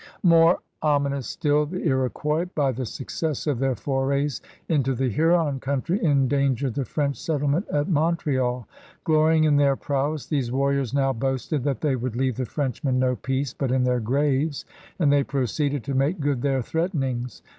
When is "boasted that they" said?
11.13-11.95